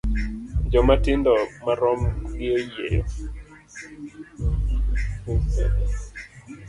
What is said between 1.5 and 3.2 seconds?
marom gi oyieyo.